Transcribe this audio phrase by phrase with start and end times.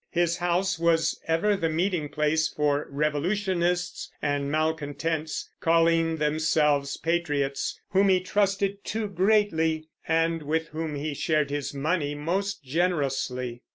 [0.09, 8.09] His house was ever the meeting place for Revolutionists and malcontents calling themselves patriots, whom
[8.09, 13.61] he trusted too greatly, and with whom he shared his money most generously.